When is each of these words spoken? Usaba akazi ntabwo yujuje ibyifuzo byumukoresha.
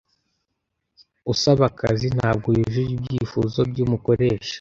Usaba 1.33 1.63
akazi 1.71 2.07
ntabwo 2.15 2.47
yujuje 2.57 2.91
ibyifuzo 2.95 3.59
byumukoresha. 3.69 4.49